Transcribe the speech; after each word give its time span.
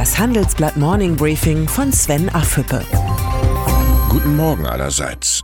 Das 0.00 0.18
Handelsblatt 0.18 0.78
Morning 0.78 1.14
Briefing 1.14 1.68
von 1.68 1.92
Sven 1.92 2.30
Affüppe. 2.30 2.82
Guten 4.08 4.34
Morgen 4.34 4.64
allerseits. 4.64 5.42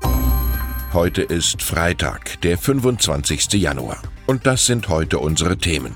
Heute 0.95 1.21
ist 1.21 1.61
Freitag, 1.61 2.41
der 2.41 2.57
25. 2.57 3.53
Januar. 3.53 3.99
Und 4.25 4.47
das 4.47 4.65
sind 4.65 4.89
heute 4.89 5.19
unsere 5.19 5.59
Themen. 5.59 5.95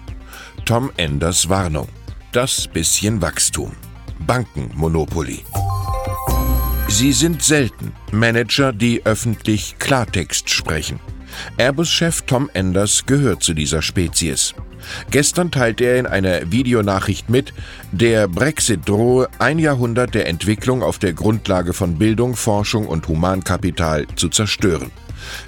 Tom 0.66 0.92
Enders 0.98 1.48
Warnung. 1.48 1.88
Das 2.32 2.68
bisschen 2.68 3.22
Wachstum. 3.22 3.72
Bankenmonopoly. 4.26 5.42
Sie 6.88 7.14
sind 7.14 7.42
selten 7.42 7.94
Manager, 8.12 8.74
die 8.74 9.06
öffentlich 9.06 9.76
Klartext 9.78 10.50
sprechen. 10.50 11.00
Airbus-Chef 11.56 12.20
Tom 12.26 12.50
Enders 12.52 13.06
gehört 13.06 13.42
zu 13.42 13.54
dieser 13.54 13.80
Spezies. 13.80 14.54
Gestern 15.10 15.50
teilte 15.50 15.84
er 15.84 15.98
in 15.98 16.06
einer 16.06 16.50
Videonachricht 16.52 17.30
mit, 17.30 17.52
der 17.92 18.28
Brexit 18.28 18.88
drohe 18.88 19.28
ein 19.38 19.58
Jahrhundert 19.58 20.14
der 20.14 20.28
Entwicklung 20.28 20.82
auf 20.82 20.98
der 20.98 21.12
Grundlage 21.12 21.72
von 21.72 21.98
Bildung, 21.98 22.36
Forschung 22.36 22.86
und 22.86 23.08
Humankapital 23.08 24.06
zu 24.16 24.28
zerstören. 24.28 24.90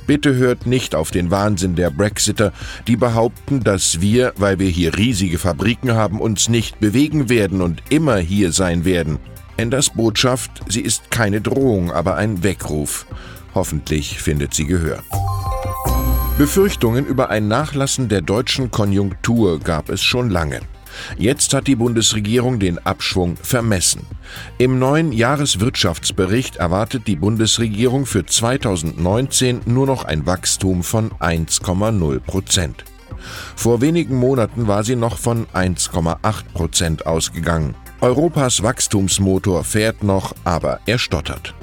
Bitte 0.06 0.34
hört 0.34 0.66
nicht 0.66 0.94
auf 0.94 1.10
den 1.10 1.30
Wahnsinn 1.30 1.74
der 1.74 1.90
Brexiter, 1.90 2.52
die 2.86 2.96
behaupten, 2.96 3.64
dass 3.64 4.00
wir, 4.00 4.32
weil 4.36 4.58
wir 4.58 4.68
hier 4.68 4.96
riesige 4.96 5.38
Fabriken 5.38 5.92
haben, 5.94 6.20
uns 6.20 6.48
nicht 6.48 6.80
bewegen 6.80 7.28
werden 7.28 7.60
und 7.60 7.82
immer 7.88 8.18
hier 8.18 8.52
sein 8.52 8.84
werden. 8.84 9.18
Enders 9.56 9.90
Botschaft, 9.90 10.50
sie 10.68 10.80
ist 10.80 11.10
keine 11.10 11.40
Drohung, 11.40 11.92
aber 11.92 12.16
ein 12.16 12.42
Weckruf. 12.42 13.06
Hoffentlich 13.54 14.18
findet 14.18 14.54
sie 14.54 14.66
Gehör. 14.66 15.02
Befürchtungen 16.38 17.04
über 17.04 17.28
ein 17.28 17.46
Nachlassen 17.46 18.08
der 18.08 18.22
deutschen 18.22 18.70
Konjunktur 18.70 19.60
gab 19.60 19.90
es 19.90 20.02
schon 20.02 20.30
lange. 20.30 20.60
Jetzt 21.18 21.52
hat 21.52 21.66
die 21.66 21.76
Bundesregierung 21.76 22.58
den 22.58 22.78
Abschwung 22.78 23.36
vermessen. 23.36 24.06
Im 24.56 24.78
neuen 24.78 25.12
Jahreswirtschaftsbericht 25.12 26.56
erwartet 26.56 27.06
die 27.06 27.16
Bundesregierung 27.16 28.06
für 28.06 28.24
2019 28.24 29.60
nur 29.66 29.86
noch 29.86 30.04
ein 30.04 30.24
Wachstum 30.24 30.82
von 30.82 31.10
1,0 31.12 32.20
Prozent. 32.20 32.84
Vor 33.54 33.82
wenigen 33.82 34.16
Monaten 34.16 34.66
war 34.66 34.84
sie 34.84 34.96
noch 34.96 35.18
von 35.18 35.46
1,8 35.48 36.44
Prozent 36.54 37.06
ausgegangen. 37.06 37.74
Europas 38.00 38.62
Wachstumsmotor 38.62 39.64
fährt 39.64 40.02
noch, 40.02 40.34
aber 40.44 40.80
er 40.86 40.98
stottert. 40.98 41.54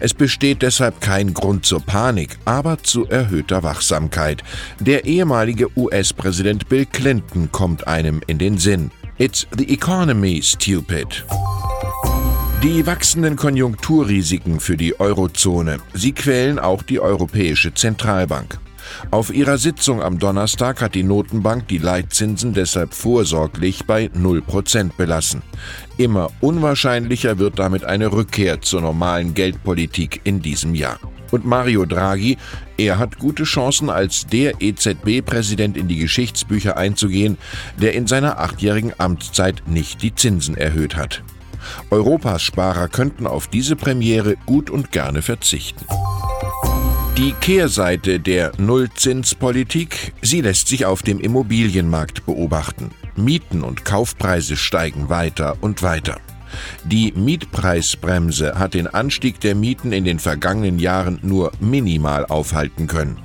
Es 0.00 0.14
besteht 0.14 0.62
deshalb 0.62 1.00
kein 1.00 1.34
Grund 1.34 1.66
zur 1.66 1.80
Panik, 1.80 2.38
aber 2.44 2.82
zu 2.82 3.06
erhöhter 3.06 3.62
Wachsamkeit. 3.62 4.42
Der 4.80 5.04
ehemalige 5.04 5.68
US-Präsident 5.76 6.68
Bill 6.68 6.86
Clinton 6.86 7.50
kommt 7.52 7.86
einem 7.86 8.20
in 8.26 8.38
den 8.38 8.58
Sinn. 8.58 8.90
It's 9.18 9.46
the 9.56 9.72
economy, 9.72 10.40
stupid. 10.42 11.24
Die 12.62 12.86
wachsenden 12.86 13.36
Konjunkturrisiken 13.36 14.58
für 14.58 14.76
die 14.76 14.98
Eurozone, 14.98 15.78
sie 15.92 16.12
quälen 16.12 16.58
auch 16.58 16.82
die 16.82 16.98
Europäische 16.98 17.74
Zentralbank. 17.74 18.58
Auf 19.10 19.32
ihrer 19.32 19.58
Sitzung 19.58 20.02
am 20.02 20.18
Donnerstag 20.18 20.80
hat 20.82 20.94
die 20.94 21.02
Notenbank 21.02 21.68
die 21.68 21.78
Leitzinsen 21.78 22.54
deshalb 22.54 22.94
vorsorglich 22.94 23.86
bei 23.86 24.06
0% 24.06 24.90
belassen. 24.96 25.42
Immer 25.96 26.30
unwahrscheinlicher 26.40 27.38
wird 27.38 27.58
damit 27.58 27.84
eine 27.84 28.12
Rückkehr 28.12 28.60
zur 28.60 28.80
normalen 28.80 29.34
Geldpolitik 29.34 30.20
in 30.24 30.42
diesem 30.42 30.74
Jahr. 30.74 30.98
Und 31.30 31.44
Mario 31.44 31.84
Draghi, 31.84 32.36
er 32.76 32.98
hat 32.98 33.18
gute 33.18 33.44
Chancen, 33.44 33.90
als 33.90 34.26
der 34.26 34.60
EZB-Präsident 34.60 35.76
in 35.76 35.88
die 35.88 35.98
Geschichtsbücher 35.98 36.76
einzugehen, 36.76 37.38
der 37.76 37.94
in 37.94 38.06
seiner 38.06 38.38
achtjährigen 38.38 38.92
Amtszeit 38.98 39.62
nicht 39.66 40.02
die 40.02 40.14
Zinsen 40.14 40.56
erhöht 40.56 40.96
hat. 40.96 41.22
Europas 41.90 42.42
Sparer 42.42 42.88
könnten 42.88 43.26
auf 43.26 43.48
diese 43.48 43.74
Premiere 43.74 44.36
gut 44.46 44.70
und 44.70 44.92
gerne 44.92 45.22
verzichten. 45.22 45.86
Die 47.16 47.32
Kehrseite 47.32 48.18
der 48.18 48.50
Nullzinspolitik, 48.58 50.12
sie 50.20 50.40
lässt 50.40 50.66
sich 50.66 50.84
auf 50.84 51.04
dem 51.04 51.20
Immobilienmarkt 51.20 52.26
beobachten. 52.26 52.90
Mieten 53.14 53.62
und 53.62 53.84
Kaufpreise 53.84 54.56
steigen 54.56 55.08
weiter 55.08 55.56
und 55.60 55.84
weiter. 55.84 56.16
Die 56.84 57.12
Mietpreisbremse 57.12 58.58
hat 58.58 58.74
den 58.74 58.88
Anstieg 58.88 59.38
der 59.38 59.54
Mieten 59.54 59.92
in 59.92 60.04
den 60.04 60.18
vergangenen 60.18 60.80
Jahren 60.80 61.20
nur 61.22 61.52
minimal 61.60 62.26
aufhalten 62.26 62.88
können. 62.88 63.16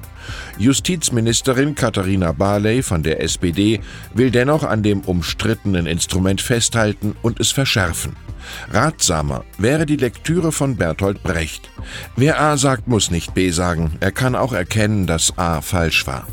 Justizministerin 0.57 1.75
Katharina 1.75 2.31
Barley 2.31 2.83
von 2.83 3.03
der 3.03 3.21
SPD 3.21 3.81
will 4.13 4.31
dennoch 4.31 4.63
an 4.63 4.83
dem 4.83 5.01
umstrittenen 5.01 5.85
Instrument 5.85 6.41
festhalten 6.41 7.15
und 7.21 7.39
es 7.39 7.51
verschärfen. 7.51 8.15
Ratsamer 8.71 9.43
wäre 9.57 9.85
die 9.85 9.97
Lektüre 9.97 10.51
von 10.51 10.75
Bertolt 10.75 11.23
Brecht. 11.23 11.69
Wer 12.15 12.39
A 12.41 12.57
sagt, 12.57 12.87
muss 12.87 13.11
nicht 13.11 13.33
B 13.33 13.51
sagen. 13.51 13.91
Er 13.99 14.11
kann 14.11 14.35
auch 14.35 14.53
erkennen, 14.53 15.07
dass 15.07 15.37
A 15.37 15.61
falsch 15.61 16.07
war. 16.07 16.27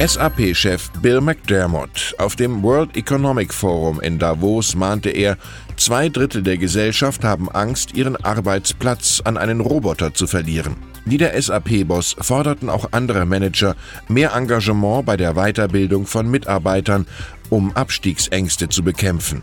SAP-Chef 0.00 0.90
Bill 1.02 1.20
McDermott 1.20 2.14
auf 2.16 2.34
dem 2.34 2.62
World 2.62 2.96
Economic 2.96 3.52
Forum 3.52 4.00
in 4.00 4.18
Davos 4.18 4.74
mahnte 4.74 5.10
er, 5.10 5.36
zwei 5.76 6.08
Drittel 6.08 6.42
der 6.42 6.56
Gesellschaft 6.56 7.22
haben 7.22 7.50
Angst, 7.50 7.94
ihren 7.94 8.16
Arbeitsplatz 8.16 9.20
an 9.22 9.36
einen 9.36 9.60
Roboter 9.60 10.14
zu 10.14 10.26
verlieren. 10.26 10.74
Wie 11.04 11.18
der 11.18 11.40
SAP-Boss 11.40 12.16
forderten 12.18 12.70
auch 12.70 12.88
andere 12.92 13.26
Manager 13.26 13.76
mehr 14.08 14.32
Engagement 14.32 15.04
bei 15.04 15.18
der 15.18 15.34
Weiterbildung 15.34 16.06
von 16.06 16.30
Mitarbeitern, 16.30 17.06
um 17.50 17.76
Abstiegsängste 17.76 18.70
zu 18.70 18.82
bekämpfen. 18.82 19.42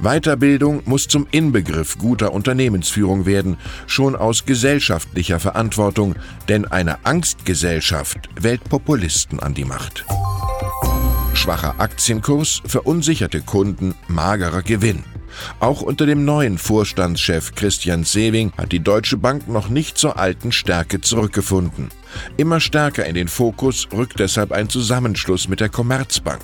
Weiterbildung 0.00 0.82
muss 0.84 1.08
zum 1.08 1.26
Inbegriff 1.30 1.98
guter 1.98 2.32
Unternehmensführung 2.32 3.26
werden, 3.26 3.56
schon 3.86 4.16
aus 4.16 4.44
gesellschaftlicher 4.44 5.40
Verantwortung, 5.40 6.14
denn 6.48 6.64
eine 6.64 7.04
Angstgesellschaft 7.04 8.28
wählt 8.40 8.64
Populisten 8.64 9.40
an 9.40 9.54
die 9.54 9.64
Macht. 9.64 10.04
Schwacher 11.34 11.74
Aktienkurs, 11.78 12.62
verunsicherte 12.66 13.40
Kunden, 13.40 13.94
magerer 14.08 14.62
Gewinn. 14.62 15.04
Auch 15.60 15.82
unter 15.82 16.06
dem 16.06 16.24
neuen 16.24 16.58
Vorstandschef 16.58 17.54
Christian 17.54 18.04
Sewing 18.04 18.52
hat 18.56 18.72
die 18.72 18.80
Deutsche 18.80 19.16
Bank 19.16 19.48
noch 19.48 19.68
nicht 19.68 19.98
zur 19.98 20.18
alten 20.18 20.52
Stärke 20.52 21.00
zurückgefunden. 21.00 21.88
Immer 22.36 22.60
stärker 22.60 23.06
in 23.06 23.14
den 23.14 23.28
Fokus 23.28 23.88
rückt 23.92 24.18
deshalb 24.18 24.52
ein 24.52 24.68
Zusammenschluss 24.68 25.48
mit 25.48 25.60
der 25.60 25.68
Commerzbank. 25.68 26.42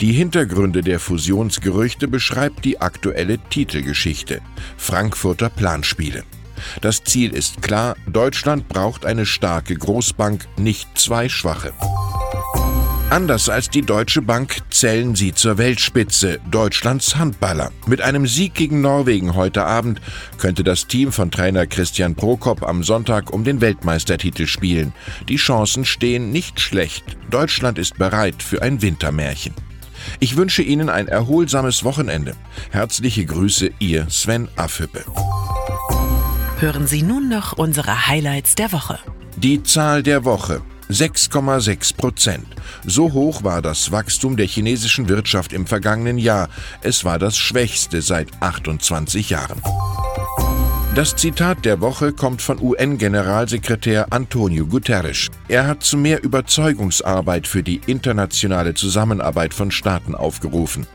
Die 0.00 0.12
Hintergründe 0.12 0.82
der 0.82 1.00
Fusionsgerüchte 1.00 2.08
beschreibt 2.08 2.64
die 2.64 2.80
aktuelle 2.80 3.38
Titelgeschichte 3.50 4.40
Frankfurter 4.76 5.50
Planspiele. 5.50 6.24
Das 6.80 7.04
Ziel 7.04 7.32
ist 7.32 7.62
klar, 7.62 7.96
Deutschland 8.06 8.68
braucht 8.68 9.04
eine 9.04 9.26
starke 9.26 9.76
Großbank, 9.76 10.46
nicht 10.56 10.98
zwei 10.98 11.28
schwache. 11.28 11.72
Anders 13.10 13.48
als 13.48 13.70
die 13.70 13.80
Deutsche 13.80 14.20
Bank 14.20 14.58
zählen 14.68 15.16
sie 15.16 15.32
zur 15.32 15.56
Weltspitze, 15.56 16.40
Deutschlands 16.50 17.16
Handballer. 17.16 17.72
Mit 17.86 18.02
einem 18.02 18.26
Sieg 18.26 18.52
gegen 18.52 18.82
Norwegen 18.82 19.34
heute 19.34 19.64
Abend 19.64 20.02
könnte 20.36 20.62
das 20.62 20.88
Team 20.88 21.10
von 21.10 21.30
Trainer 21.30 21.66
Christian 21.66 22.14
Prokop 22.14 22.62
am 22.62 22.82
Sonntag 22.82 23.32
um 23.32 23.44
den 23.44 23.62
Weltmeistertitel 23.62 24.46
spielen. 24.46 24.92
Die 25.26 25.36
Chancen 25.36 25.86
stehen 25.86 26.32
nicht 26.32 26.60
schlecht. 26.60 27.02
Deutschland 27.30 27.78
ist 27.78 27.96
bereit 27.96 28.42
für 28.42 28.60
ein 28.60 28.82
Wintermärchen. 28.82 29.54
Ich 30.20 30.36
wünsche 30.36 30.62
Ihnen 30.62 30.90
ein 30.90 31.08
erholsames 31.08 31.84
Wochenende. 31.84 32.34
Herzliche 32.70 33.24
Grüße, 33.24 33.70
Ihr 33.78 34.10
Sven 34.10 34.48
Affüppe. 34.56 35.02
Hören 36.58 36.86
Sie 36.86 37.02
nun 37.02 37.30
noch 37.30 37.54
unsere 37.54 38.06
Highlights 38.06 38.54
der 38.54 38.70
Woche. 38.72 38.98
Die 39.36 39.62
Zahl 39.62 40.02
der 40.02 40.26
Woche. 40.26 40.60
6,6 40.90 41.96
Prozent. 41.96 42.46
So 42.84 43.12
hoch 43.12 43.44
war 43.44 43.62
das 43.62 43.92
Wachstum 43.92 44.36
der 44.36 44.46
chinesischen 44.46 45.08
Wirtschaft 45.08 45.52
im 45.52 45.66
vergangenen 45.66 46.18
Jahr. 46.18 46.48
Es 46.82 47.04
war 47.04 47.18
das 47.18 47.36
schwächste 47.36 48.02
seit 48.02 48.28
28 48.40 49.30
Jahren. 49.30 49.60
Das 50.94 51.14
Zitat 51.14 51.64
der 51.64 51.80
Woche 51.80 52.12
kommt 52.12 52.42
von 52.42 52.60
UN-Generalsekretär 52.60 54.06
Antonio 54.10 54.66
Guterres. 54.66 55.28
Er 55.46 55.68
hat 55.68 55.84
zu 55.84 55.96
mehr 55.96 56.24
Überzeugungsarbeit 56.24 57.46
für 57.46 57.62
die 57.62 57.80
internationale 57.86 58.74
Zusammenarbeit 58.74 59.54
von 59.54 59.70
Staaten 59.70 60.16
aufgerufen. 60.16 60.88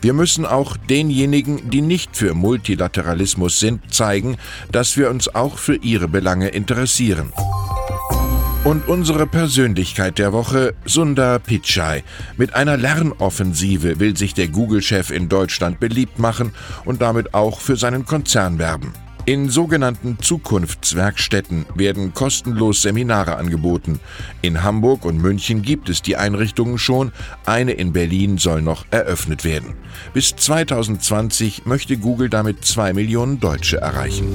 Wir 0.00 0.14
müssen 0.14 0.46
auch 0.46 0.78
denjenigen, 0.78 1.68
die 1.68 1.82
nicht 1.82 2.16
für 2.16 2.32
Multilateralismus 2.32 3.60
sind, 3.60 3.92
zeigen, 3.92 4.38
dass 4.72 4.96
wir 4.96 5.10
uns 5.10 5.34
auch 5.34 5.58
für 5.58 5.76
ihre 5.76 6.08
Belange 6.08 6.48
interessieren. 6.48 7.30
Und 8.62 8.88
unsere 8.88 9.26
Persönlichkeit 9.26 10.18
der 10.18 10.34
Woche, 10.34 10.74
Sundar 10.84 11.38
Pichai. 11.38 12.04
Mit 12.36 12.54
einer 12.54 12.76
Lernoffensive 12.76 14.00
will 14.00 14.18
sich 14.18 14.34
der 14.34 14.48
Google-Chef 14.48 15.10
in 15.10 15.30
Deutschland 15.30 15.80
beliebt 15.80 16.18
machen 16.18 16.52
und 16.84 17.00
damit 17.00 17.32
auch 17.32 17.60
für 17.60 17.76
seinen 17.76 18.04
Konzern 18.04 18.58
werben. 18.58 18.92
In 19.24 19.48
sogenannten 19.48 20.18
Zukunftswerkstätten 20.20 21.64
werden 21.74 22.12
kostenlos 22.12 22.82
Seminare 22.82 23.36
angeboten. 23.36 23.98
In 24.42 24.62
Hamburg 24.62 25.06
und 25.06 25.22
München 25.22 25.62
gibt 25.62 25.88
es 25.88 26.02
die 26.02 26.16
Einrichtungen 26.16 26.76
schon, 26.76 27.12
eine 27.46 27.72
in 27.72 27.94
Berlin 27.94 28.36
soll 28.36 28.60
noch 28.60 28.84
eröffnet 28.90 29.42
werden. 29.42 29.74
Bis 30.12 30.36
2020 30.36 31.64
möchte 31.64 31.96
Google 31.96 32.28
damit 32.28 32.64
zwei 32.66 32.92
Millionen 32.92 33.40
Deutsche 33.40 33.78
erreichen. 33.78 34.26